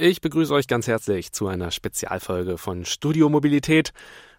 [0.00, 3.92] Ich begrüße euch ganz herzlich zu einer Spezialfolge von Studio Mobilität.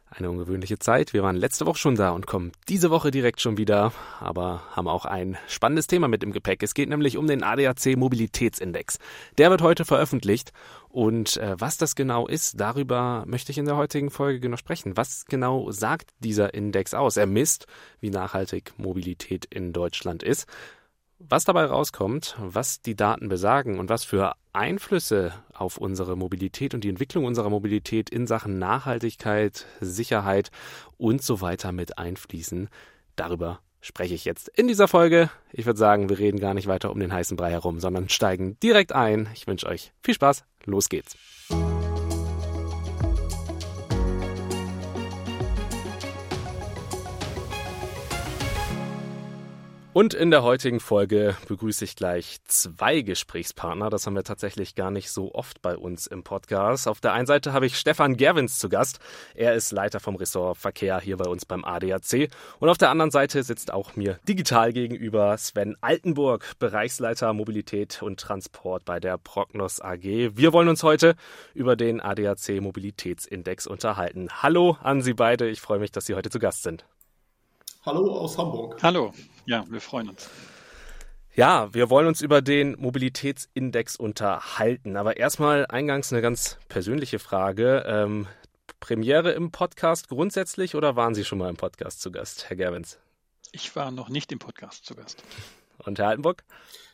[0.09, 1.11] Eine ungewöhnliche Zeit.
[1.11, 3.91] Wir waren letzte Woche schon da und kommen diese Woche direkt schon wieder,
[4.21, 6.63] aber haben auch ein spannendes Thema mit im Gepäck.
[6.63, 8.99] Es geht nämlich um den ADAC Mobilitätsindex.
[9.37, 10.53] Der wird heute veröffentlicht
[10.87, 14.95] und äh, was das genau ist, darüber möchte ich in der heutigen Folge genau sprechen.
[14.95, 17.17] Was genau sagt dieser Index aus?
[17.17, 17.65] Er misst,
[17.99, 20.47] wie nachhaltig Mobilität in Deutschland ist.
[21.19, 26.83] Was dabei rauskommt, was die Daten besagen und was für Einflüsse auf unsere Mobilität und
[26.83, 30.51] die Entwicklung unserer Mobilität in Sachen Nachhaltigkeit, Sicherheit
[30.97, 32.69] und so weiter mit einfließen,
[33.15, 35.29] darüber spreche ich jetzt in dieser Folge.
[35.51, 38.59] Ich würde sagen, wir reden gar nicht weiter um den heißen Brei herum, sondern steigen
[38.59, 39.29] direkt ein.
[39.33, 40.43] Ich wünsche euch viel Spaß.
[40.65, 41.15] Los geht's.
[49.99, 53.89] Und in der heutigen Folge begrüße ich gleich zwei Gesprächspartner.
[53.89, 56.87] Das haben wir tatsächlich gar nicht so oft bei uns im Podcast.
[56.87, 58.99] Auf der einen Seite habe ich Stefan Gerwins zu Gast.
[59.35, 62.29] Er ist Leiter vom Ressort Verkehr hier bei uns beim ADAC.
[62.59, 68.21] Und auf der anderen Seite sitzt auch mir digital gegenüber Sven Altenburg, Bereichsleiter Mobilität und
[68.21, 70.03] Transport bei der Prognos AG.
[70.03, 71.15] Wir wollen uns heute
[71.53, 74.29] über den ADAC Mobilitätsindex unterhalten.
[74.31, 75.49] Hallo an Sie beide.
[75.49, 76.85] Ich freue mich, dass Sie heute zu Gast sind.
[77.81, 78.83] Hallo aus Hamburg.
[78.83, 79.13] Hallo,
[79.45, 80.29] ja, wir freuen uns.
[81.33, 84.97] Ja, wir wollen uns über den Mobilitätsindex unterhalten.
[84.97, 87.85] Aber erstmal eingangs eine ganz persönliche Frage.
[87.87, 88.27] Ähm,
[88.81, 92.99] Premiere im Podcast grundsätzlich oder waren Sie schon mal im Podcast zu Gast, Herr Gerwins?
[93.53, 95.23] Ich war noch nicht im Podcast zu Gast.
[95.85, 96.43] Und Herr Altenburg?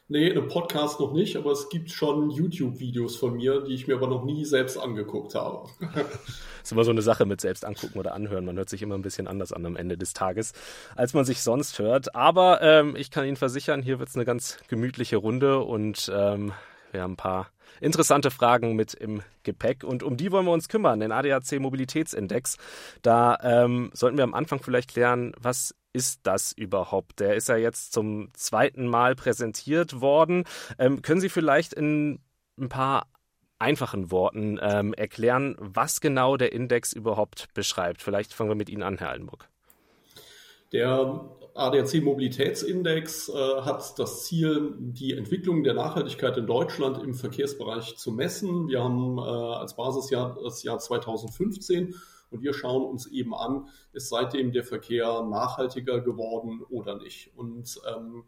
[0.08, 3.96] Nee, im Podcast noch nicht, aber es gibt schon YouTube-Videos von mir, die ich mir
[3.96, 5.68] aber noch nie selbst angeguckt habe.
[5.80, 6.06] das
[6.64, 8.46] ist immer so eine Sache mit selbst angucken oder anhören.
[8.46, 10.54] Man hört sich immer ein bisschen anders an am Ende des Tages,
[10.96, 12.14] als man sich sonst hört.
[12.14, 16.54] Aber ähm, ich kann Ihnen versichern, hier wird es eine ganz gemütliche Runde und ähm,
[16.92, 17.50] wir haben ein paar
[17.82, 22.58] interessante Fragen mit im Gepäck und um die wollen wir uns kümmern, den ADAC Mobilitätsindex.
[23.02, 27.22] Da ähm, sollten wir am Anfang vielleicht klären, was ist das überhaupt?
[27.22, 30.44] Der ist ja jetzt zum zweiten Mal präsentiert worden.
[30.78, 32.20] Ähm, können Sie vielleicht in
[32.60, 33.08] ein paar
[33.60, 38.02] einfachen Worten ähm, erklären, was genau der Index überhaupt beschreibt?
[38.02, 39.48] Vielleicht fangen wir mit Ihnen an, Herr Altenburg.
[40.74, 47.96] Der ADAC Mobilitätsindex äh, hat das Ziel, die Entwicklung der Nachhaltigkeit in Deutschland im Verkehrsbereich
[47.96, 48.68] zu messen.
[48.68, 51.96] Wir haben äh, als Basisjahr das Jahr 2015
[52.36, 57.32] und wir schauen uns eben an, ist seitdem der Verkehr nachhaltiger geworden oder nicht.
[57.36, 58.26] Und ähm,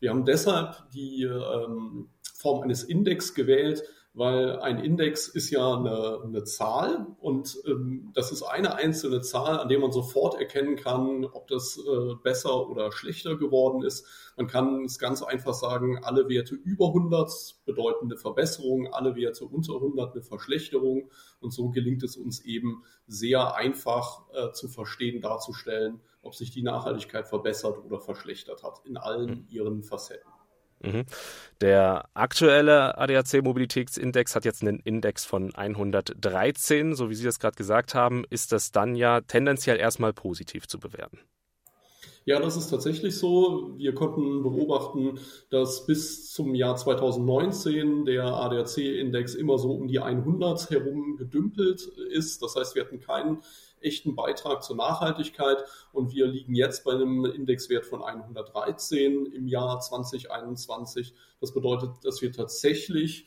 [0.00, 3.82] wir haben deshalb die ähm, Form eines Index gewählt,
[4.16, 9.58] weil ein Index ist ja eine, eine Zahl und ähm, das ist eine einzelne Zahl,
[9.58, 14.06] an der man sofort erkennen kann, ob das äh, besser oder schlechter geworden ist.
[14.38, 19.44] Man kann es ganz einfach sagen, alle Werte über 100 bedeuten eine Verbesserung, alle Werte
[19.44, 21.10] unter 100 eine Verschlechterung
[21.40, 26.62] und so gelingt es uns eben sehr einfach äh, zu verstehen, darzustellen, ob sich die
[26.62, 29.46] Nachhaltigkeit verbessert oder verschlechtert hat in allen mhm.
[29.50, 30.35] ihren Facetten.
[30.82, 31.04] Mhm.
[31.60, 37.56] Der aktuelle ADAC Mobilitätsindex hat jetzt einen Index von 113, so wie Sie das gerade
[37.56, 38.24] gesagt haben.
[38.30, 41.18] Ist das dann ja tendenziell erstmal positiv zu bewerten?
[42.26, 43.74] Ja, das ist tatsächlich so.
[43.76, 50.70] Wir konnten beobachten, dass bis zum Jahr 2019 der ADAC-Index immer so um die 100
[50.70, 52.42] herum gedümpelt ist.
[52.42, 53.42] Das heißt, wir hatten keinen
[53.80, 59.80] echten Beitrag zur Nachhaltigkeit und wir liegen jetzt bei einem Indexwert von 113 im Jahr
[59.80, 61.14] 2021.
[61.40, 63.26] Das bedeutet, dass wir tatsächlich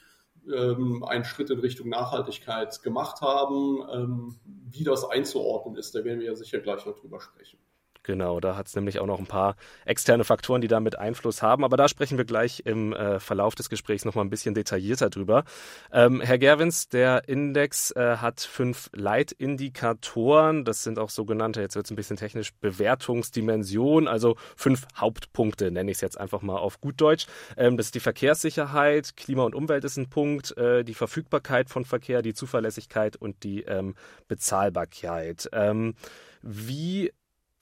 [0.51, 3.83] ähm, einen Schritt in Richtung Nachhaltigkeit gemacht haben.
[3.91, 7.59] Ähm, wie das einzuordnen ist, da werden wir ja sicher gleich noch drüber sprechen.
[8.03, 9.55] Genau, da hat es nämlich auch noch ein paar
[9.85, 11.63] externe Faktoren, die damit Einfluss haben.
[11.63, 15.09] Aber da sprechen wir gleich im äh, Verlauf des Gesprächs noch mal ein bisschen detaillierter
[15.09, 15.43] drüber.
[15.91, 20.63] Ähm, Herr Gerwins, der Index äh, hat fünf Leitindikatoren.
[20.63, 25.91] Das sind auch sogenannte, jetzt wird es ein bisschen technisch, Bewertungsdimensionen, also fünf Hauptpunkte, nenne
[25.91, 27.27] ich es jetzt einfach mal auf gut Deutsch.
[27.57, 31.83] Ähm, das ist die Verkehrssicherheit, Klima und Umwelt ist ein Punkt, äh, die Verfügbarkeit von
[31.83, 33.95] Verkehr, die Zuverlässigkeit und die ähm,
[34.27, 35.49] Bezahlbarkeit.
[35.51, 35.95] Ähm,
[36.41, 37.11] wie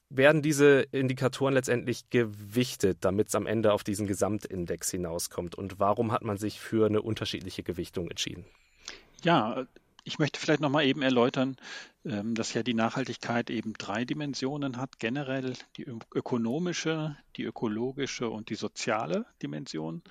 [0.10, 5.56] werden diese Indikatoren letztendlich gewichtet, damit es am Ende auf diesen Gesamtindex hinauskommt?
[5.56, 8.46] Und warum hat man sich für eine unterschiedliche Gewichtung entschieden?
[9.24, 9.68] Ja,
[10.08, 11.58] ich möchte vielleicht nochmal eben erläutern,
[12.06, 15.00] ähm, dass ja die Nachhaltigkeit eben drei Dimensionen hat.
[15.00, 20.02] Generell die ökonomische, die ökologische und die soziale Dimension.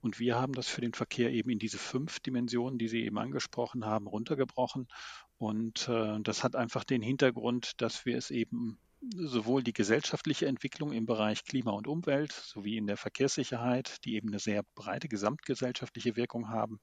[0.00, 3.18] Und wir haben das für den Verkehr eben in diese fünf Dimensionen, die Sie eben
[3.18, 4.88] angesprochen haben, runtergebrochen.
[5.36, 8.78] Und äh, das hat einfach den Hintergrund, dass wir es eben
[9.14, 14.28] sowohl die gesellschaftliche Entwicklung im Bereich Klima und Umwelt sowie in der Verkehrssicherheit, die eben
[14.28, 16.80] eine sehr breite gesamtgesellschaftliche Wirkung haben,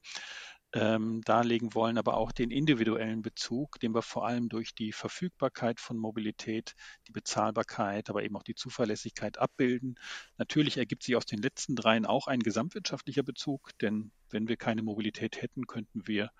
[0.74, 5.80] ähm, darlegen wollen, aber auch den individuellen Bezug, den wir vor allem durch die Verfügbarkeit
[5.80, 6.74] von Mobilität,
[7.06, 9.94] die Bezahlbarkeit, aber eben auch die Zuverlässigkeit abbilden.
[10.36, 14.82] Natürlich ergibt sich aus den letzten dreien auch ein gesamtwirtschaftlicher Bezug, denn wenn wir keine
[14.82, 16.30] Mobilität hätten, könnten wir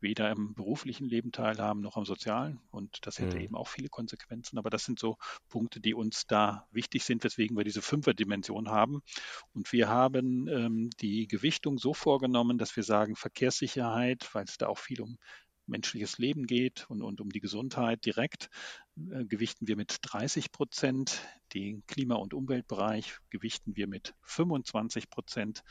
[0.00, 2.60] weder im beruflichen Leben teilhaben noch am sozialen.
[2.70, 3.42] Und das hätte mhm.
[3.42, 4.58] eben auch viele Konsequenzen.
[4.58, 5.16] Aber das sind so
[5.48, 9.00] Punkte, die uns da wichtig sind, weswegen wir diese Fünferdimension haben.
[9.54, 14.68] Und wir haben ähm, die Gewichtung so vorgenommen, dass wir sagen, Verkehrssicherheit, weil es da
[14.68, 15.18] auch viel um
[15.66, 18.48] menschliches Leben geht und, und um die Gesundheit direkt,
[18.96, 21.20] äh, gewichten wir mit 30 Prozent.
[21.54, 25.62] Den Klima- und Umweltbereich gewichten wir mit 25 Prozent.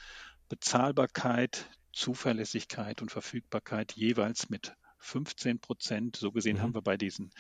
[0.50, 6.16] Bezahlbarkeit Zuverlässigkeit und Verfügbarkeit jeweils mit 15 Prozent.
[6.16, 6.62] So gesehen mhm.
[6.62, 7.32] haben wir bei diesen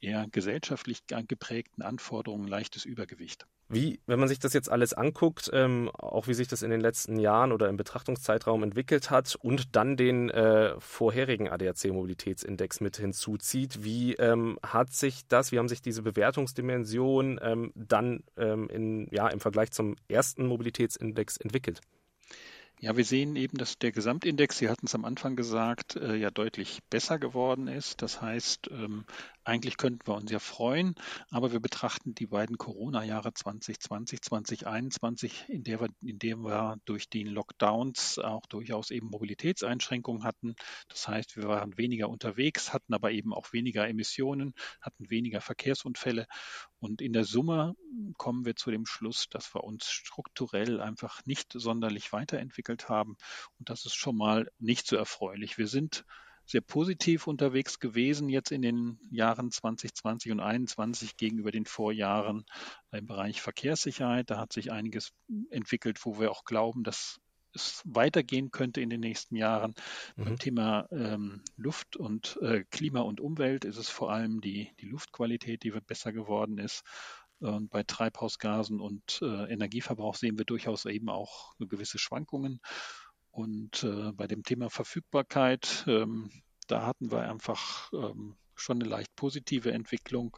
[0.00, 3.46] eher gesellschaftlich geprägten Anforderungen leichtes Übergewicht.
[3.68, 6.80] Wie, wenn man sich das jetzt alles anguckt, ähm, auch wie sich das in den
[6.80, 13.82] letzten Jahren oder im Betrachtungszeitraum entwickelt hat und dann den äh, vorherigen ADAC-Mobilitätsindex mit hinzuzieht,
[13.82, 19.28] wie ähm, hat sich das, wie haben sich diese Bewertungsdimensionen ähm, dann ähm, in, ja,
[19.28, 21.80] im Vergleich zum ersten Mobilitätsindex entwickelt?
[22.84, 26.32] Ja, wir sehen eben, dass der Gesamtindex, Sie hatten es am Anfang gesagt, äh, ja
[26.32, 28.02] deutlich besser geworden ist.
[28.02, 29.04] Das heißt, ähm,
[29.44, 30.96] eigentlich könnten wir uns ja freuen,
[31.30, 37.08] aber wir betrachten die beiden Corona-Jahre 2020, 2021, in, der wir, in dem wir durch
[37.08, 40.56] die Lockdowns auch durchaus eben Mobilitätseinschränkungen hatten.
[40.88, 46.26] Das heißt, wir waren weniger unterwegs, hatten aber eben auch weniger Emissionen, hatten weniger Verkehrsunfälle.
[46.82, 47.76] Und in der Summe
[48.18, 53.16] kommen wir zu dem Schluss, dass wir uns strukturell einfach nicht sonderlich weiterentwickelt haben.
[53.60, 55.58] Und das ist schon mal nicht so erfreulich.
[55.58, 56.04] Wir sind
[56.44, 62.44] sehr positiv unterwegs gewesen jetzt in den Jahren 2020 und 2021 gegenüber den Vorjahren
[62.90, 64.28] im Bereich Verkehrssicherheit.
[64.28, 65.12] Da hat sich einiges
[65.50, 67.20] entwickelt, wo wir auch glauben, dass
[67.54, 69.74] es weitergehen könnte in den nächsten Jahren.
[70.16, 70.24] Mhm.
[70.24, 74.86] Beim Thema ähm, Luft und äh, Klima und Umwelt ist es vor allem die, die
[74.86, 76.84] Luftqualität, die besser geworden ist.
[77.40, 82.60] Und bei Treibhausgasen und äh, Energieverbrauch sehen wir durchaus eben auch gewisse Schwankungen.
[83.32, 86.30] Und äh, bei dem Thema Verfügbarkeit, ähm,
[86.68, 90.36] da hatten wir einfach ähm, schon eine leicht positive Entwicklung.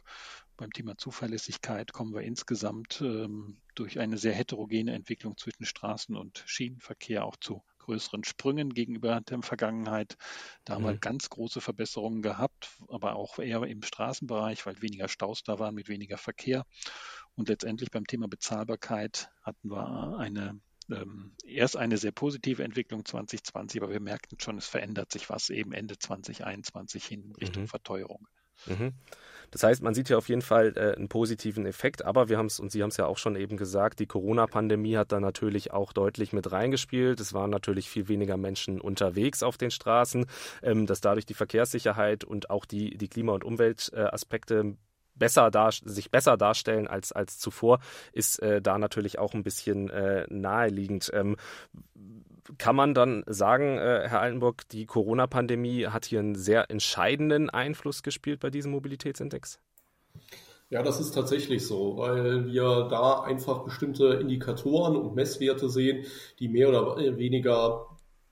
[0.57, 6.43] Beim Thema Zuverlässigkeit kommen wir insgesamt ähm, durch eine sehr heterogene Entwicklung zwischen Straßen- und
[6.45, 10.17] Schienenverkehr auch zu größeren Sprüngen gegenüber der Vergangenheit.
[10.63, 10.87] Da haben mhm.
[10.87, 15.75] wir ganz große Verbesserungen gehabt, aber auch eher im Straßenbereich, weil weniger Staus da waren
[15.75, 16.65] mit weniger Verkehr.
[17.35, 20.59] Und letztendlich beim Thema Bezahlbarkeit hatten wir eine
[20.89, 25.49] ähm, erst eine sehr positive Entwicklung 2020, aber wir merkten schon, es verändert sich was
[25.49, 27.67] eben Ende 2021 hin Richtung mhm.
[27.67, 28.27] Verteuerung.
[28.67, 28.93] Mhm.
[29.51, 32.47] Das heißt, man sieht ja auf jeden Fall äh, einen positiven Effekt, aber wir haben
[32.47, 35.71] es, und Sie haben es ja auch schon eben gesagt, die Corona-Pandemie hat da natürlich
[35.71, 37.19] auch deutlich mit reingespielt.
[37.19, 40.25] Es waren natürlich viel weniger Menschen unterwegs auf den Straßen,
[40.61, 44.75] ähm, dass dadurch die Verkehrssicherheit und auch die, die Klima- und Umweltaspekte
[45.15, 47.79] besser dar, sich besser darstellen als, als zuvor,
[48.11, 51.09] ist äh, da natürlich auch ein bisschen äh, naheliegend.
[51.13, 51.37] Ähm,
[52.57, 58.03] kann man dann sagen, äh, Herr Altenburg, die Corona-Pandemie hat hier einen sehr entscheidenden Einfluss
[58.03, 59.59] gespielt bei diesem Mobilitätsindex?
[60.69, 66.05] Ja, das ist tatsächlich so, weil wir da einfach bestimmte Indikatoren und Messwerte sehen,
[66.39, 67.85] die mehr oder weniger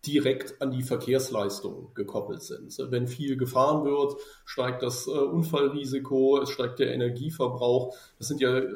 [0.06, 2.76] direkt an die Verkehrsleistung gekoppelt sind.
[2.90, 7.96] Wenn viel gefahren wird, steigt das äh, Unfallrisiko, es steigt der Energieverbrauch.
[8.18, 8.74] Das sind ja, äh,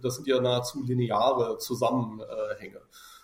[0.00, 2.80] das sind ja nahezu lineare Zusammenhänge.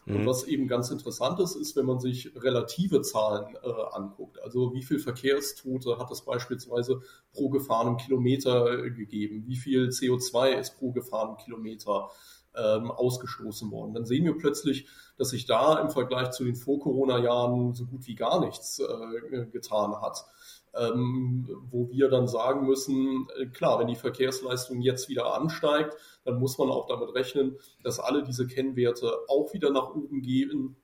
[0.07, 0.17] Mhm.
[0.17, 4.41] Und was eben ganz interessant ist, ist, wenn man sich relative Zahlen äh, anguckt.
[4.43, 7.03] Also wie viel Verkehrstote hat es beispielsweise
[7.33, 9.45] pro gefahrenen Kilometer äh, gegeben?
[9.47, 12.11] Wie viel CO2 ist pro gefahrenen Kilometer
[12.57, 13.95] ähm, ausgestoßen worden?
[13.95, 14.87] Dann sehen wir plötzlich,
[15.19, 20.01] dass sich da im Vergleich zu den Vor-Corona-Jahren so gut wie gar nichts äh, getan
[20.01, 20.25] hat.
[20.73, 26.39] Ähm, wo wir dann sagen müssen, äh, klar, wenn die Verkehrsleistung jetzt wieder ansteigt, dann
[26.39, 30.77] muss man auch damit rechnen, dass alle diese Kennwerte auch wieder nach oben gehen.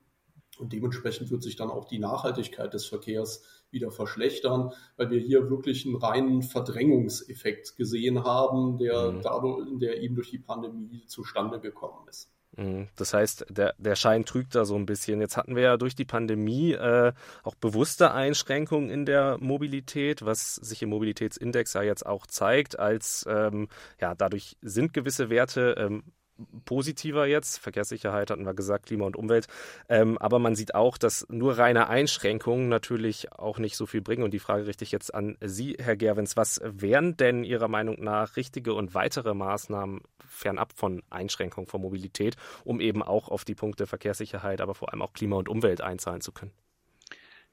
[0.59, 5.51] Und dementsprechend wird sich dann auch die Nachhaltigkeit des Verkehrs wieder verschlechtern, weil wir hier
[5.51, 9.23] wirklich einen reinen Verdrängungseffekt gesehen haben, der, mhm.
[9.23, 12.36] dadurch, der eben durch die Pandemie zustande gekommen ist.
[12.57, 12.89] Mhm.
[12.97, 15.21] Das heißt, der, der Schein trügt da so ein bisschen.
[15.21, 20.57] Jetzt hatten wir ja durch die Pandemie äh, auch bewusste Einschränkungen in der Mobilität, was
[20.57, 23.69] sich im Mobilitätsindex ja jetzt auch zeigt, als ähm,
[24.01, 26.03] ja, dadurch sind gewisse Werte ähm,
[26.65, 27.59] positiver jetzt.
[27.59, 29.47] Verkehrssicherheit hatten wir gesagt, Klima und Umwelt.
[29.89, 34.23] Ähm, aber man sieht auch, dass nur reine Einschränkungen natürlich auch nicht so viel bringen.
[34.23, 36.37] Und die Frage richte ich jetzt an Sie, Herr Gerwins.
[36.37, 42.37] Was wären denn Ihrer Meinung nach richtige und weitere Maßnahmen fernab von Einschränkungen von Mobilität,
[42.65, 46.21] um eben auch auf die Punkte Verkehrssicherheit, aber vor allem auch Klima und Umwelt einzahlen
[46.21, 46.53] zu können?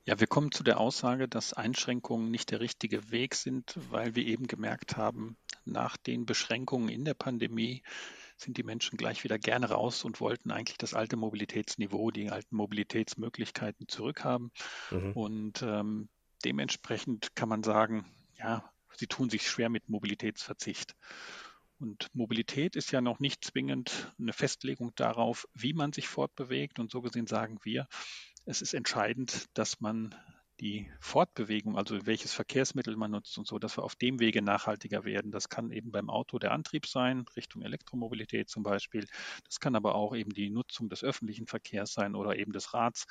[0.05, 4.25] Ja, wir kommen zu der Aussage, dass Einschränkungen nicht der richtige Weg sind, weil wir
[4.25, 7.83] eben gemerkt haben, nach den Beschränkungen in der Pandemie
[8.43, 12.55] sind die Menschen gleich wieder gerne raus und wollten eigentlich das alte Mobilitätsniveau, die alten
[12.55, 14.51] Mobilitätsmöglichkeiten zurückhaben.
[14.91, 15.11] Mhm.
[15.13, 16.09] Und ähm,
[16.45, 18.05] dementsprechend kann man sagen,
[18.37, 20.95] ja, sie tun sich schwer mit Mobilitätsverzicht.
[21.79, 26.79] Und Mobilität ist ja noch nicht zwingend eine Festlegung darauf, wie man sich fortbewegt.
[26.79, 27.87] Und so gesehen sagen wir,
[28.45, 30.15] es ist entscheidend, dass man
[30.59, 35.03] die Fortbewegung, also welches Verkehrsmittel man nutzt und so, dass wir auf dem Wege nachhaltiger
[35.03, 35.31] werden.
[35.31, 39.07] Das kann eben beim Auto der Antrieb sein, Richtung Elektromobilität zum Beispiel.
[39.45, 43.05] Das kann aber auch eben die Nutzung des öffentlichen Verkehrs sein oder eben des Rads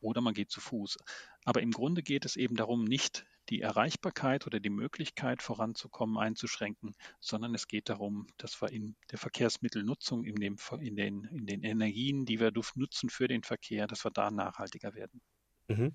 [0.00, 0.98] oder man geht zu Fuß.
[1.44, 6.94] Aber im Grunde geht es eben darum, nicht die Erreichbarkeit oder die Möglichkeit voranzukommen einzuschränken,
[7.20, 11.62] sondern es geht darum, dass wir in der Verkehrsmittelnutzung, in, dem, in, den, in den
[11.62, 15.20] Energien, die wir nutzen für den Verkehr, dass wir da nachhaltiger werden.
[15.68, 15.92] Mhm.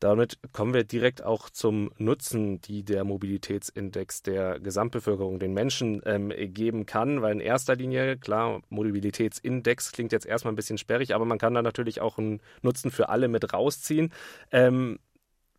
[0.00, 6.32] Damit kommen wir direkt auch zum Nutzen, die der Mobilitätsindex der Gesamtbevölkerung den Menschen ähm,
[6.36, 11.24] geben kann, weil in erster Linie, klar, Mobilitätsindex klingt jetzt erstmal ein bisschen sperrig, aber
[11.24, 14.12] man kann da natürlich auch einen Nutzen für alle mit rausziehen.
[14.50, 14.98] Ähm,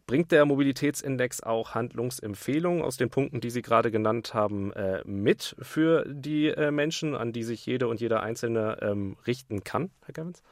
[0.08, 5.56] Bringt der Mobilitätsindex auch Handlungsempfehlungen aus den Punkten, die Sie gerade genannt haben, äh, mit
[5.60, 10.14] für die äh, Menschen, an die sich jede und jeder Einzelne ähm, richten kann, Herr
[10.14, 10.44] Gavins?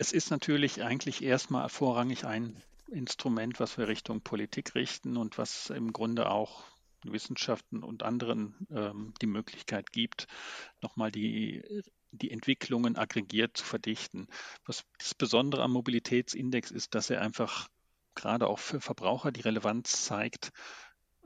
[0.00, 2.56] Es ist natürlich eigentlich erstmal vorrangig ein
[2.90, 6.64] Instrument, was wir Richtung Politik richten und was im Grunde auch
[7.04, 10.26] Wissenschaften und anderen ähm, die Möglichkeit gibt,
[10.80, 11.62] nochmal die,
[12.12, 14.28] die Entwicklungen aggregiert zu verdichten.
[14.64, 17.68] Was das Besondere am Mobilitätsindex ist, dass er einfach
[18.14, 20.50] gerade auch für Verbraucher die Relevanz zeigt,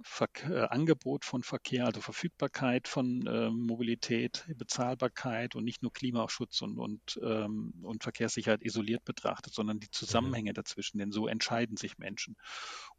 [0.03, 6.63] Ver äh, Angebot von Verkehr, also Verfügbarkeit von äh, Mobilität, Bezahlbarkeit und nicht nur Klimaschutz
[6.63, 9.93] und, und, ähm, und Verkehrssicherheit isoliert betrachtet, sondern die mhm.
[9.93, 12.37] Zusammenhänge dazwischen, denn so entscheiden sich Menschen.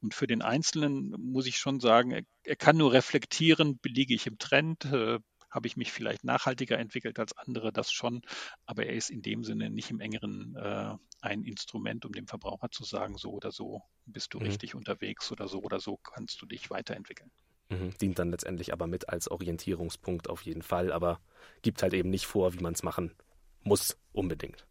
[0.02, 4.28] Und für den Einzelnen muss ich schon sagen, er, er kann nur reflektieren, liege ich
[4.28, 5.20] im Trend, äh,
[5.56, 8.22] habe ich mich vielleicht nachhaltiger entwickelt als andere, das schon,
[8.66, 12.70] aber er ist in dem Sinne nicht im engeren äh, ein Instrument, um dem Verbraucher
[12.70, 14.46] zu sagen, so oder so bist du mhm.
[14.46, 17.32] richtig unterwegs oder so oder so kannst du dich weiterentwickeln.
[17.70, 17.98] Mhm.
[18.00, 21.20] Dient dann letztendlich aber mit als Orientierungspunkt auf jeden Fall, aber
[21.64, 23.16] gibt halt eben nicht vor, wie man es machen
[23.64, 24.68] muss, unbedingt.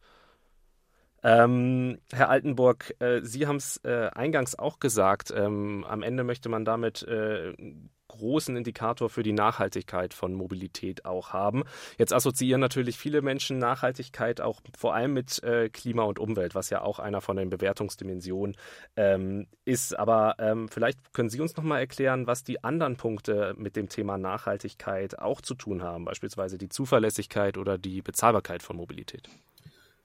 [1.24, 6.50] Ähm, Herr Altenburg, äh, Sie haben es äh, eingangs auch gesagt, ähm, am Ende möchte
[6.50, 7.54] man damit äh,
[8.16, 11.64] großen Indikator für die Nachhaltigkeit von Mobilität auch haben.
[11.98, 16.70] Jetzt assoziieren natürlich viele Menschen Nachhaltigkeit auch vor allem mit äh, Klima und Umwelt, was
[16.70, 18.56] ja auch einer von den Bewertungsdimensionen
[18.96, 19.98] ähm, ist.
[19.98, 23.88] Aber ähm, vielleicht können Sie uns noch mal erklären, was die anderen Punkte mit dem
[23.88, 29.28] Thema Nachhaltigkeit auch zu tun haben, beispielsweise die Zuverlässigkeit oder die Bezahlbarkeit von Mobilität.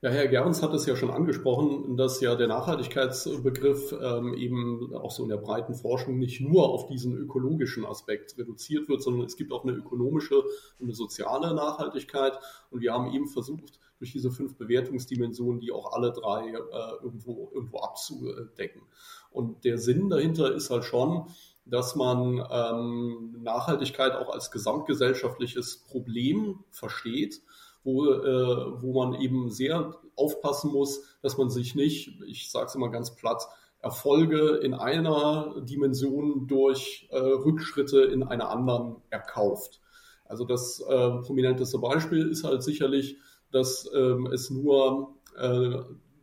[0.01, 5.11] Ja, Herr Gerns hat es ja schon angesprochen, dass ja der Nachhaltigkeitsbegriff ähm, eben auch
[5.11, 9.35] so in der breiten Forschung nicht nur auf diesen ökologischen Aspekt reduziert wird, sondern es
[9.35, 12.39] gibt auch eine ökonomische und eine soziale Nachhaltigkeit.
[12.71, 17.51] Und wir haben eben versucht, durch diese fünf Bewertungsdimensionen, die auch alle drei äh, irgendwo,
[17.53, 18.83] irgendwo abzudecken.
[19.31, 21.25] Und der Sinn dahinter ist halt schon,
[21.65, 27.41] dass man ähm, Nachhaltigkeit auch als gesamtgesellschaftliches Problem versteht
[27.83, 32.75] wo, äh, wo man eben sehr aufpassen muss, dass man sich nicht, ich sage es
[32.75, 33.47] immer ganz platt,
[33.81, 39.79] Erfolge in einer Dimension durch äh, Rückschritte in einer anderen erkauft.
[40.25, 43.17] Also das äh, prominenteste Beispiel ist halt sicherlich,
[43.51, 45.79] dass ähm, es nur äh,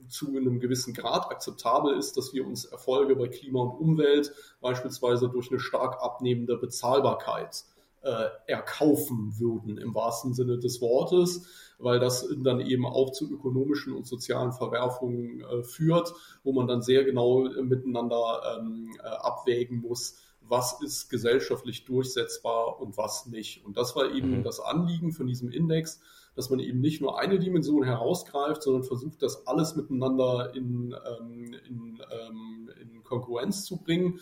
[0.08, 5.28] zu einem gewissen Grad akzeptabel ist, dass wir uns Erfolge bei Klima und Umwelt beispielsweise
[5.28, 7.64] durch eine stark abnehmende Bezahlbarkeit
[8.06, 11.46] äh, erkaufen würden im wahrsten Sinne des Wortes,
[11.78, 16.82] weil das dann eben auch zu ökonomischen und sozialen Verwerfungen äh, führt, wo man dann
[16.82, 23.64] sehr genau äh, miteinander ähm, äh, abwägen muss, was ist gesellschaftlich durchsetzbar und was nicht.
[23.64, 24.42] Und das war eben mhm.
[24.44, 26.00] das Anliegen von diesem Index,
[26.36, 31.54] dass man eben nicht nur eine Dimension herausgreift, sondern versucht, das alles miteinander in, ähm,
[31.66, 34.20] in, ähm, in Konkurrenz zu bringen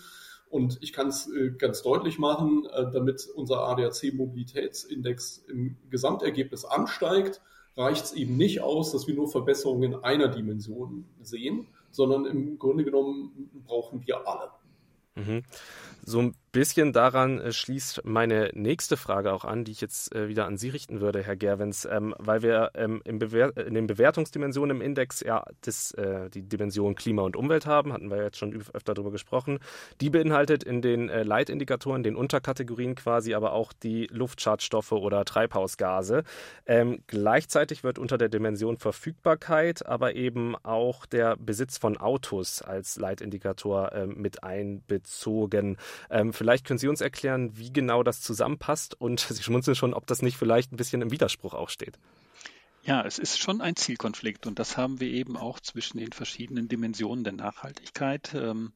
[0.54, 7.42] und ich kann es äh, ganz deutlich machen, äh, damit unser ADAC-Mobilitätsindex im Gesamtergebnis ansteigt,
[7.76, 12.56] reicht es eben nicht aus, dass wir nur Verbesserungen in einer Dimension sehen, sondern im
[12.60, 14.52] Grunde genommen brauchen wir alle.
[15.16, 15.42] Mhm.
[16.04, 20.28] So ein bisschen daran äh, schließt meine nächste Frage auch an, die ich jetzt äh,
[20.28, 24.82] wieder an Sie richten würde, Herr Gerwens, ähm, weil wir ähm, in den Bewertungsdimensionen im
[24.82, 28.94] Index ja das, äh, die Dimension Klima und Umwelt haben, hatten wir jetzt schon öfter
[28.94, 29.58] darüber gesprochen.
[30.00, 36.22] Die beinhaltet in den Leitindikatoren, den Unterkategorien quasi aber auch die Luftschadstoffe oder Treibhausgase.
[36.66, 42.96] Ähm, gleichzeitig wird unter der Dimension Verfügbarkeit aber eben auch der Besitz von Autos als
[42.96, 45.78] Leitindikator ähm, mit einbezogen.
[46.10, 50.06] Ähm, Vielleicht können Sie uns erklären, wie genau das zusammenpasst und Sie schmunzeln schon, ob
[50.06, 51.98] das nicht vielleicht ein bisschen im Widerspruch auch steht.
[52.82, 56.68] Ja, es ist schon ein Zielkonflikt und das haben wir eben auch zwischen den verschiedenen
[56.68, 58.34] Dimensionen der Nachhaltigkeit.
[58.34, 58.74] Ähm,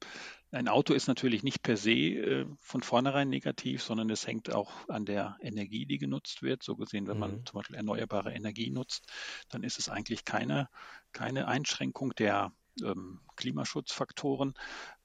[0.50, 4.88] ein Auto ist natürlich nicht per se äh, von vornherein negativ, sondern es hängt auch
[4.88, 6.62] an der Energie, die genutzt wird.
[6.62, 7.44] So gesehen, wenn man mhm.
[7.44, 9.12] zum Beispiel erneuerbare Energie nutzt,
[9.50, 10.70] dann ist es eigentlich keine,
[11.12, 12.50] keine Einschränkung der
[12.82, 14.54] ähm, Klimaschutzfaktoren.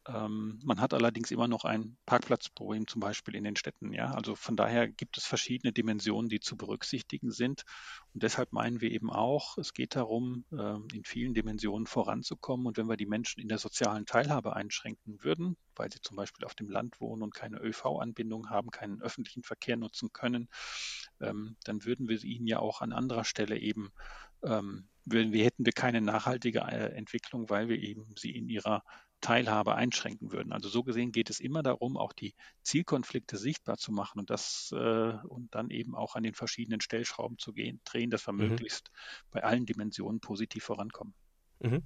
[0.08, 3.94] Ähm, man hat allerdings immer noch ein Parkplatzproblem, zum Beispiel in den Städten.
[3.94, 4.14] Ja?
[4.14, 7.64] Also von daher gibt es verschiedene Dimensionen, die zu berücksichtigen sind.
[8.14, 12.66] Und deshalb meinen wir eben auch, es geht darum, äh, in vielen Dimensionen voranzukommen.
[12.66, 16.46] Und wenn wir die Menschen in der sozialen Teilhabe einschränken würden, weil sie zum Beispiel
[16.46, 20.50] auf dem Land wohnen und keine ÖV-Anbindung haben, keinen öffentlichen Verkehr nutzen können,
[21.22, 23.94] ähm, dann würden wir ihnen ja auch an anderer Stelle eben
[24.44, 28.84] ähm, wir hätten wir keine nachhaltige äh, Entwicklung, weil wir eben sie in ihrer
[29.24, 30.52] Teilhabe einschränken würden.
[30.52, 34.72] Also so gesehen geht es immer darum, auch die Zielkonflikte sichtbar zu machen und das
[34.76, 38.50] äh, und dann eben auch an den verschiedenen Stellschrauben zu gehen, drehen, dass wir mhm.
[38.50, 38.92] möglichst
[39.32, 41.16] bei allen Dimensionen positiv vorankommen.
[41.60, 41.84] Mhm.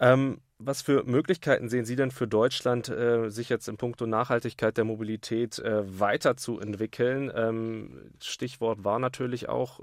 [0.00, 4.76] Ähm, was für Möglichkeiten sehen Sie denn für Deutschland, äh, sich jetzt in puncto Nachhaltigkeit
[4.78, 7.30] der Mobilität äh, weiterzuentwickeln?
[7.34, 9.80] Ähm, Stichwort war natürlich auch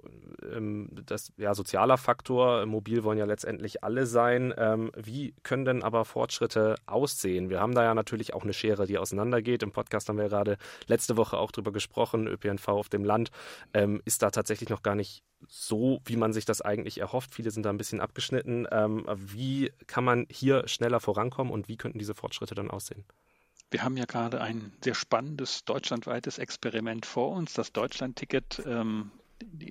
[0.51, 2.65] ähm, das ja, sozialer Faktor.
[2.65, 4.51] Mobil wollen ja letztendlich alle sein.
[4.58, 7.51] Ähm, wie können denn aber Fortschritte aussehen?
[7.51, 9.62] Wir haben da ja natürlich auch eine Schere, die auseinandergeht.
[9.62, 12.25] Im Podcast haben wir gerade letzte Woche auch drüber gesprochen.
[12.25, 13.29] ÖPNV auf dem Land
[13.75, 15.24] ähm, ist da tatsächlich noch gar nicht
[15.55, 17.36] so, wie man sich das eigentlich erhofft.
[17.36, 18.65] Viele sind da ein bisschen abgeschnitten.
[18.72, 23.05] Ähm, wie kann man hier schneller vorankommen und wie könnten diese Fortschritte dann aussehen?
[23.69, 29.12] Wir haben ja gerade ein sehr spannendes deutschlandweites Experiment vor uns, das Deutschland-Ticket, ähm,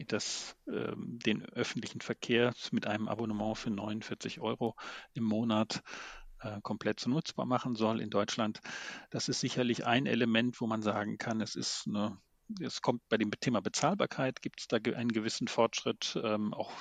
[0.06, 4.76] das ähm, den öffentlichen Verkehr mit einem Abonnement für 49 Euro
[5.14, 5.82] im Monat
[6.42, 8.60] äh, komplett nutzbar machen soll in Deutschland.
[9.10, 12.18] Das ist sicherlich ein Element, wo man sagen kann, es ist eine
[12.60, 16.72] es kommt bei dem Thema Bezahlbarkeit, gibt es da einen gewissen Fortschritt, ähm, auch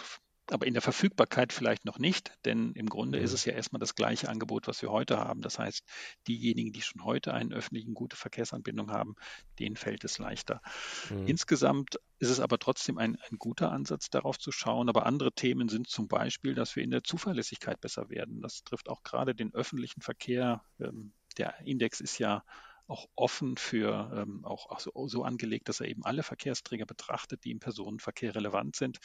[0.52, 3.24] aber in der Verfügbarkeit vielleicht noch nicht, denn im Grunde mhm.
[3.24, 5.42] ist es ja erstmal das gleiche Angebot, was wir heute haben.
[5.42, 5.84] Das heißt,
[6.28, 9.16] diejenigen, die schon heute einen öffentlichen gute Verkehrsanbindung haben,
[9.60, 10.62] denen fällt es leichter.
[11.10, 11.28] Mhm.
[11.28, 14.90] Insgesamt ist es aber trotzdem ein, ein guter Ansatz, darauf zu schauen.
[14.90, 18.42] Aber andere Themen sind zum Beispiel, dass wir in der Zuverlässigkeit besser werden.
[18.42, 20.64] Das trifft auch gerade den öffentlichen Verkehr.
[20.80, 22.44] Ähm, der Index ist ja
[22.88, 27.44] auch offen für, ähm, auch, auch so, so, angelegt, dass er eben alle Verkehrsträger betrachtet,
[27.44, 29.00] die im Personenverkehr relevant sind,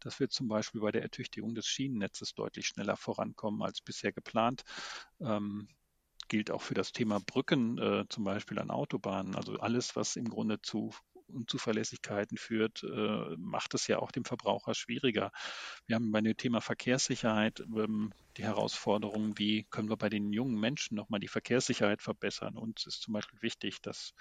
[0.00, 4.62] dass wir zum Beispiel bei der Ertüchtigung des Schienennetzes deutlich schneller vorankommen als bisher geplant.
[5.20, 5.68] Ähm,
[6.28, 9.34] gilt auch für das Thema Brücken, äh, zum Beispiel an Autobahnen.
[9.34, 10.94] Also alles, was im Grunde zu
[11.32, 15.30] Unzuverlässigkeiten führt, äh, macht es ja auch dem Verbraucher schwieriger.
[15.86, 20.58] Wir haben bei dem Thema Verkehrssicherheit ähm, die Herausforderung, wie können wir bei den jungen
[20.58, 22.56] Menschen nochmal die Verkehrssicherheit verbessern.
[22.56, 24.14] Uns ist zum Beispiel wichtig, dass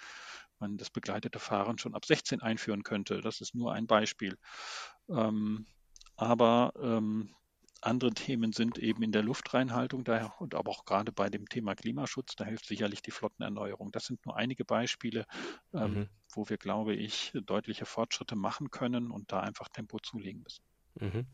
[0.60, 3.22] man das begleitete Fahren schon ab 16 einführen könnte.
[3.22, 4.38] Das ist nur ein Beispiel.
[5.10, 5.66] Ähm,
[6.16, 7.34] aber ähm,
[7.82, 11.76] andere Themen sind eben in der Luftreinhaltung daher und aber auch gerade bei dem Thema
[11.76, 13.92] Klimaschutz, da hilft sicherlich die Flottenerneuerung.
[13.92, 15.26] Das sind nur einige Beispiele,
[15.74, 16.10] ähm, mhm.
[16.34, 20.64] wo wir, glaube ich, deutliche Fortschritte machen können und da einfach Tempo zulegen müssen.
[21.00, 21.26] Mhm.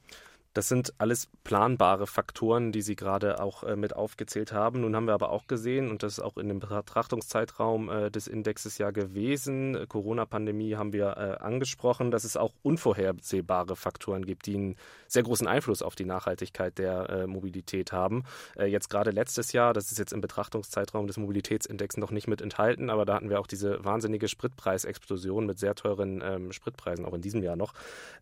[0.58, 4.82] Das sind alles planbare Faktoren, die Sie gerade auch äh, mit aufgezählt haben.
[4.82, 8.26] Nun haben wir aber auch gesehen, und das ist auch in dem Betrachtungszeitraum äh, des
[8.26, 14.56] Indexes ja gewesen, Corona-Pandemie haben wir äh, angesprochen, dass es auch unvorhersehbare Faktoren gibt, die
[14.56, 14.76] einen
[15.08, 18.24] sehr großen Einfluss auf die Nachhaltigkeit der äh, Mobilität haben.
[18.58, 22.41] Äh, jetzt gerade letztes Jahr, das ist jetzt im Betrachtungszeitraum des Mobilitätsindex noch nicht mit
[22.41, 27.13] enthalten, aber da hatten wir auch diese wahnsinnige Spritpreisexplosion mit sehr teuren ähm, Spritpreisen, auch
[27.13, 27.76] in diesem Jahr noch.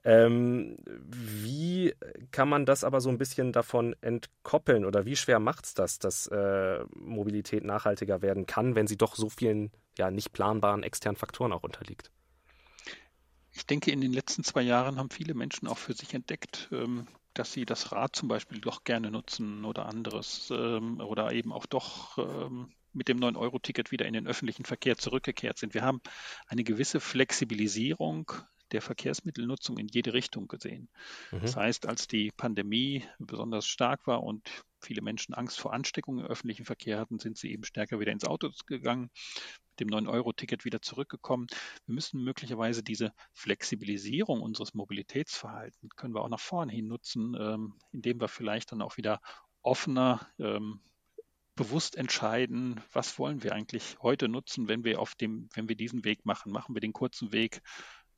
[0.04, 1.94] Ähm, wie
[2.32, 6.00] kann man das aber so ein bisschen davon entkoppeln oder wie schwer macht es das,
[6.00, 11.18] dass äh, Mobilität nachhaltiger werden kann, wenn sie doch so vielen ja nicht planbaren externen
[11.18, 12.12] Faktoren auch unterliegt?
[13.54, 17.08] Ich denke, in den letzten zwei Jahren haben viele Menschen auch für sich entdeckt, ähm,
[17.34, 21.66] dass sie das Rad zum Beispiel doch gerne nutzen oder anderes ähm, oder eben auch
[21.66, 25.74] doch ähm, mit dem 9-Euro-Ticket wieder in den öffentlichen Verkehr zurückgekehrt sind.
[25.74, 26.02] Wir haben
[26.48, 28.32] eine gewisse Flexibilisierung
[28.72, 30.90] der Verkehrsmittelnutzung in jede Richtung gesehen.
[31.32, 31.42] Mhm.
[31.42, 36.26] Das heißt, als die Pandemie besonders stark war und viele Menschen Angst vor Ansteckung im
[36.26, 39.10] öffentlichen Verkehr hatten, sind sie eben stärker wieder ins Auto gegangen,
[39.70, 41.48] mit dem 9-Euro-Ticket wieder zurückgekommen.
[41.86, 47.76] Wir müssen möglicherweise diese Flexibilisierung unseres Mobilitätsverhaltens können wir auch nach vorne hin nutzen, ähm,
[47.92, 49.22] indem wir vielleicht dann auch wieder
[49.62, 50.80] offener ähm,
[51.56, 56.04] bewusst entscheiden, was wollen wir eigentlich heute nutzen, wenn wir auf dem, wenn wir diesen
[56.04, 56.52] Weg machen.
[56.52, 57.62] Machen wir den kurzen Weg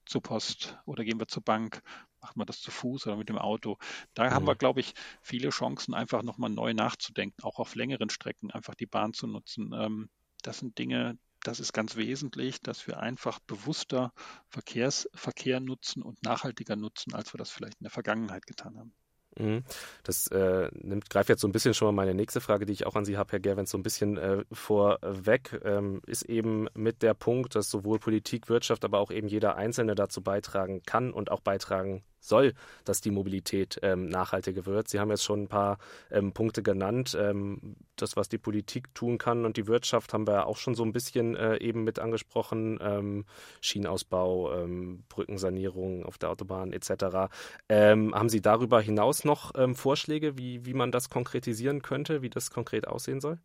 [0.08, 1.82] zur Post oder gehen wir zur Bank,
[2.22, 3.78] machen wir das zu Fuß oder mit dem Auto.
[4.13, 4.34] Da mhm.
[4.34, 8.76] haben wir, glaube ich, viele Chancen, einfach nochmal neu nachzudenken, auch auf längeren Strecken einfach
[8.76, 9.74] die Bahn zu nutzen.
[9.74, 10.10] Ähm,
[10.41, 14.12] das sind Dinge, das ist ganz wesentlich, dass wir einfach bewusster
[14.50, 18.93] Verkehrsverkehr nutzen und nachhaltiger nutzen, als wir das vielleicht in der Vergangenheit getan haben.
[19.39, 19.63] Mhm.
[20.04, 22.86] Das äh, nimmt, greift jetzt so ein bisschen schon mal meine nächste Frage, die ich
[22.86, 27.02] auch an Sie habe, Herr Gerwens, so ein bisschen äh, vorweg, ähm, ist eben mit
[27.04, 31.32] der Punkt, dass sowohl Politik, Wirtschaft, aber auch eben jeder Einzelne dazu beitragen kann und
[31.32, 32.53] auch beitragen soll,
[32.85, 34.87] dass die Mobilität ähm, nachhaltiger wird.
[34.87, 35.77] Sie haben jetzt schon ein paar
[36.11, 37.17] ähm, Punkte genannt.
[37.19, 40.83] Ähm, das, was die Politik tun kann und die Wirtschaft, haben wir auch schon so
[40.83, 42.79] ein bisschen äh, eben mit angesprochen.
[42.81, 43.25] Ähm,
[43.61, 47.29] Schienenausbau, ähm, Brückensanierung auf der Autobahn etc.
[47.69, 52.87] Haben Sie darüber hinaus noch Vorschläge, wie, wie man das konkretisieren könnte, wie das konkret
[52.87, 53.39] aussehen soll?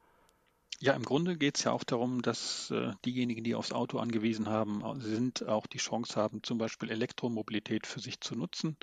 [0.80, 4.48] Ja, im Grunde geht es ja auch darum, dass äh, diejenigen, die aufs Auto angewiesen
[4.48, 8.76] haben, sind, auch die Chance haben, zum Beispiel Elektromobilität für sich zu nutzen.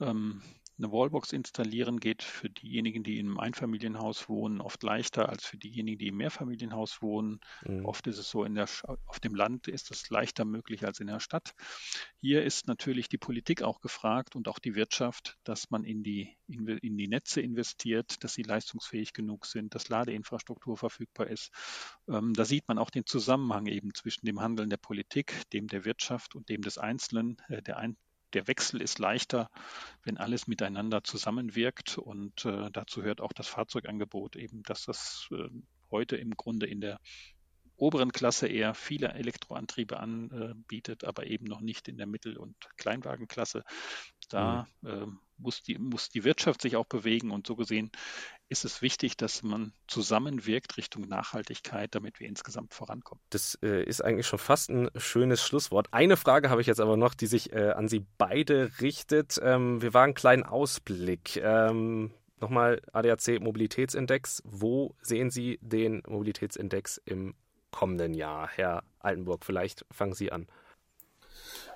[0.00, 0.42] Ähm,
[0.82, 5.58] eine Wallbox installieren geht für diejenigen, die in einem Einfamilienhaus wohnen, oft leichter als für
[5.58, 7.40] diejenigen, die im Mehrfamilienhaus wohnen.
[7.66, 7.84] Mhm.
[7.84, 8.68] Oft ist es so, in der,
[9.06, 11.54] auf dem Land ist es leichter möglich als in der Stadt.
[12.20, 16.36] Hier ist natürlich die Politik auch gefragt und auch die Wirtschaft, dass man in die,
[16.46, 21.50] in, in die Netze investiert, dass sie leistungsfähig genug sind, dass Ladeinfrastruktur verfügbar ist.
[22.08, 25.84] Ähm, da sieht man auch den Zusammenhang eben zwischen dem Handeln der Politik, dem der
[25.84, 27.36] Wirtschaft und dem des Einzelnen.
[27.48, 27.96] Äh, der, ein,
[28.32, 29.50] der Wechsel ist leichter,
[30.02, 31.98] wenn alles miteinander zusammenwirkt.
[31.98, 35.48] Und äh, dazu hört auch das Fahrzeugangebot eben, dass das äh,
[35.90, 37.00] heute im Grunde in der
[37.76, 43.64] oberen Klasse eher viele Elektroantriebe anbietet, aber eben noch nicht in der Mittel- und Kleinwagenklasse.
[44.30, 47.90] Da äh, muss, die, muss die Wirtschaft sich auch bewegen und so gesehen
[48.48, 53.22] ist es wichtig, dass man zusammenwirkt Richtung Nachhaltigkeit, damit wir insgesamt vorankommen.
[53.30, 55.86] Das äh, ist eigentlich schon fast ein schönes Schlusswort.
[55.92, 59.38] Eine Frage habe ich jetzt aber noch, die sich äh, an Sie beide richtet.
[59.42, 61.36] Ähm, wir waren einen kleinen Ausblick.
[61.36, 64.42] Ähm, Nochmal ADAC Mobilitätsindex.
[64.46, 67.34] Wo sehen Sie den Mobilitätsindex im
[67.70, 68.48] kommenden Jahr?
[68.48, 70.46] Herr Altenburg, vielleicht fangen Sie an.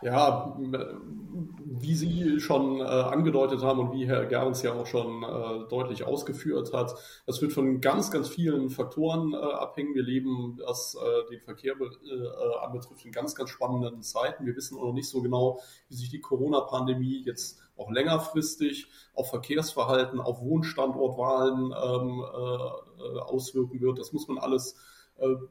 [0.04, 0.54] Ja,
[1.64, 6.04] wie Sie schon äh, angedeutet haben und wie Herr Gerns ja auch schon äh, deutlich
[6.04, 6.94] ausgeführt hat,
[7.26, 9.94] das wird von ganz, ganz vielen Faktoren äh, abhängen.
[9.94, 14.44] Wir leben, was äh, den Verkehr äh, anbetrifft, in ganz, ganz spannenden Zeiten.
[14.44, 19.30] Wir wissen auch noch nicht so genau, wie sich die Corona-Pandemie jetzt auch längerfristig auf
[19.30, 23.98] Verkehrsverhalten, auf Wohnstandortwahlen ähm, äh, auswirken wird.
[23.98, 24.76] Das muss man alles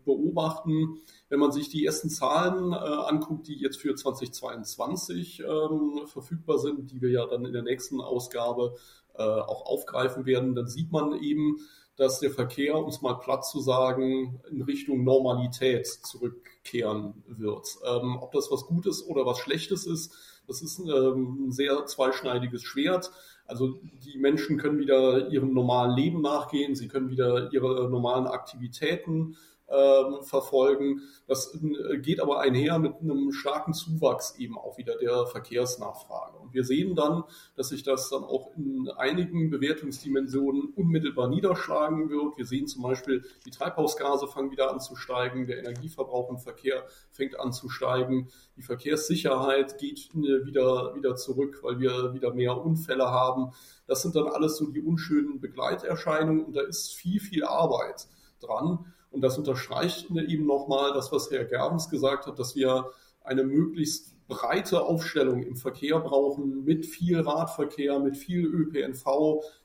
[0.06, 1.00] beobachten.
[1.30, 6.92] Wenn man sich die ersten Zahlen äh, anguckt, die jetzt für 2022 ähm, verfügbar sind,
[6.92, 8.76] die wir ja dann in der nächsten Ausgabe
[9.16, 11.58] äh, auch aufgreifen werden, dann sieht man eben,
[11.96, 17.68] dass der Verkehr, um es mal platt zu sagen, in Richtung Normalität zurückkehren wird.
[17.86, 20.14] Ähm, ob das was Gutes oder was Schlechtes ist,
[20.48, 23.12] das ist ähm, ein sehr zweischneidiges Schwert.
[23.46, 29.38] Also die Menschen können wieder ihrem normalen Leben nachgehen, sie können wieder ihre normalen Aktivitäten
[29.74, 31.02] ähm, verfolgen.
[31.28, 36.38] Das äh, geht aber einher mit einem starken Zuwachs eben auch wieder der Verkehrsnachfrage.
[36.38, 37.24] Und wir sehen dann,
[37.56, 42.38] dass sich das dann auch in einigen Bewertungsdimensionen unmittelbar niederschlagen wird.
[42.38, 46.84] Wir sehen zum Beispiel, die Treibhausgase fangen wieder an zu steigen, der Energieverbrauch im Verkehr
[47.12, 52.58] fängt an zu steigen, die Verkehrssicherheit geht äh, wieder, wieder zurück, weil wir wieder mehr
[52.58, 53.54] Unfälle haben.
[53.88, 58.08] Das sind dann alles so die unschönen Begleiterscheinungen und da ist viel, viel Arbeit
[58.40, 58.94] dran.
[59.14, 62.90] Und das unterstreicht eben nochmal das, was Herr Gerbens gesagt hat, dass wir
[63.24, 69.06] eine möglichst breite Aufstellung im Verkehr brauchen, mit viel Radverkehr, mit viel ÖPNV.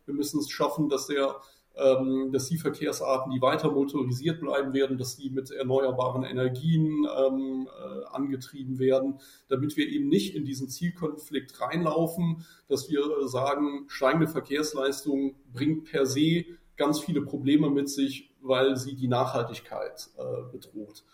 [0.05, 1.37] Wir müssen es schaffen, dass der
[1.79, 7.69] ähm, dass die Verkehrsarten, die weiter motorisiert bleiben werden, dass die mit erneuerbaren Energien ähm,
[7.69, 14.27] äh, angetrieben werden, damit wir eben nicht in diesen Zielkonflikt reinlaufen, dass wir sagen, steigende
[14.27, 16.45] Verkehrsleistung bringt per se
[16.77, 21.05] ganz viele Probleme mit sich, weil sie die Nachhaltigkeit äh, bedroht.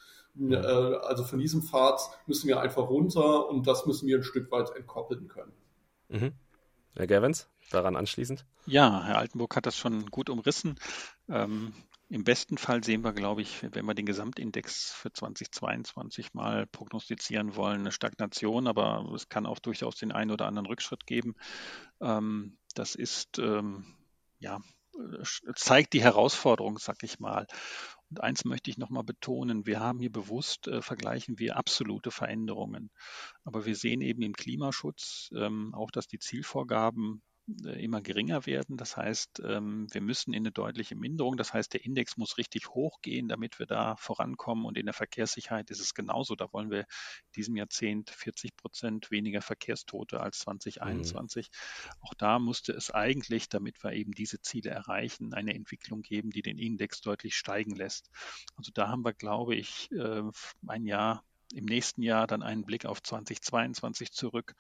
[0.41, 4.51] Äh, also von diesem Pfad müssen wir einfach runter und das müssen wir ein Stück
[4.51, 5.53] weit entkoppeln können.
[6.09, 6.33] Mhm.
[6.95, 8.47] Herr Gavins, daran anschließend?
[8.67, 10.77] Ja, Herr Altenburg hat das schon gut umrissen.
[11.29, 11.73] Ähm,
[12.09, 17.57] Im besten Fall sehen wir, glaube ich, wenn wir den Gesamtindex für 2022 mal prognostizieren
[17.57, 21.35] wollen, eine Stagnation, aber es kann auch durchaus den einen oder anderen Rückschritt geben.
[22.01, 23.85] Ähm, das ist, ähm,
[24.39, 24.61] ja,
[25.55, 27.47] zeigt die Herausforderung, sag ich mal.
[28.11, 32.91] Und eins möchte ich nochmal betonen, wir haben hier bewusst, äh, vergleichen wir absolute Veränderungen.
[33.45, 38.77] Aber wir sehen eben im Klimaschutz ähm, auch, dass die Zielvorgaben immer geringer werden.
[38.77, 42.71] Das heißt, ähm, wir müssen in eine deutliche Minderung, das heißt, der Index muss richtig
[42.71, 44.65] hochgehen, damit wir da vorankommen.
[44.65, 46.37] Und in der Verkehrssicherheit ist es genauso.
[46.37, 51.51] Da wollen wir in diesem Jahrzehnt 40 Prozent weniger Verkehrstote als 2021.
[51.51, 51.91] Mhm.
[52.01, 56.43] Auch da musste es eigentlich, damit wir eben diese Ziele erreichen, eine Entwicklung geben, die
[56.43, 58.11] den Index deutlich steigen lässt.
[58.57, 60.23] Also da haben wir, glaube ich, äh,
[60.67, 64.55] ein Jahr im nächsten Jahr dann einen Blick auf 2022 zurück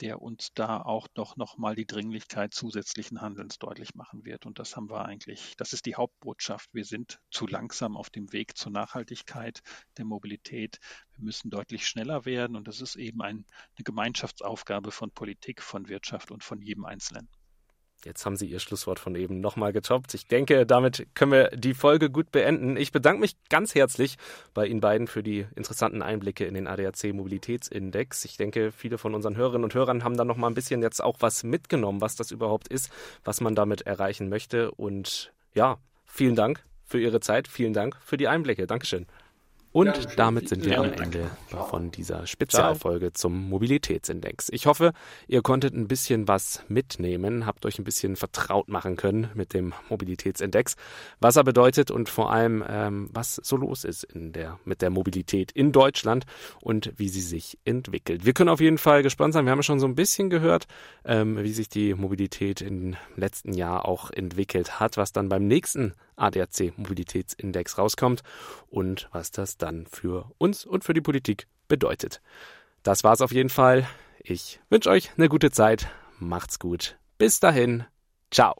[0.00, 4.46] der uns da auch doch nochmal die Dringlichkeit zusätzlichen Handelns deutlich machen wird.
[4.46, 6.70] Und das haben wir eigentlich, das ist die Hauptbotschaft.
[6.72, 9.60] Wir sind zu langsam auf dem Weg zur Nachhaltigkeit
[9.98, 10.78] der Mobilität.
[11.12, 13.44] Wir müssen deutlich schneller werden und das ist eben ein,
[13.76, 17.28] eine Gemeinschaftsaufgabe von Politik, von Wirtschaft und von jedem Einzelnen.
[18.04, 20.14] Jetzt haben Sie Ihr Schlusswort von eben nochmal getoppt.
[20.14, 22.76] Ich denke, damit können wir die Folge gut beenden.
[22.76, 24.16] Ich bedanke mich ganz herzlich
[24.54, 28.24] bei Ihnen beiden für die interessanten Einblicke in den ADAC Mobilitätsindex.
[28.24, 31.02] Ich denke, viele von unseren Hörerinnen und Hörern haben da noch mal ein bisschen jetzt
[31.02, 32.90] auch was mitgenommen, was das überhaupt ist,
[33.24, 34.70] was man damit erreichen möchte.
[34.70, 37.48] Und ja, vielen Dank für Ihre Zeit.
[37.48, 38.66] Vielen Dank für die Einblicke.
[38.66, 39.06] Dankeschön.
[39.72, 41.30] Und damit sind wir am Ende
[41.68, 44.48] von dieser Spezialfolge zum Mobilitätsindex.
[44.50, 44.92] Ich hoffe,
[45.28, 49.72] ihr konntet ein bisschen was mitnehmen, habt euch ein bisschen vertraut machen können mit dem
[49.88, 50.74] Mobilitätsindex,
[51.20, 54.90] was er bedeutet und vor allem, ähm, was so los ist in der, mit der
[54.90, 56.24] Mobilität in Deutschland
[56.60, 58.26] und wie sie sich entwickelt.
[58.26, 59.44] Wir können auf jeden Fall gespannt sein.
[59.44, 60.66] Wir haben ja schon so ein bisschen gehört,
[61.04, 65.94] ähm, wie sich die Mobilität im letzten Jahr auch entwickelt hat, was dann beim nächsten
[66.20, 68.22] ADAC Mobilitätsindex rauskommt
[68.68, 72.20] und was das dann für uns und für die Politik bedeutet.
[72.82, 73.88] Das war's auf jeden Fall.
[74.22, 75.88] Ich wünsche euch eine gute Zeit.
[76.18, 76.98] Macht's gut.
[77.18, 77.84] Bis dahin.
[78.30, 78.54] Ciao.